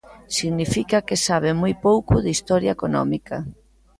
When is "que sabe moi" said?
1.07-1.73